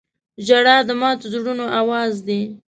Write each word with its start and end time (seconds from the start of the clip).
•ژړا 0.45 0.77
د 0.87 0.89
ماتو 1.01 1.25
زړونو 1.33 1.65
اواز 1.79 2.13
دی. 2.27 2.41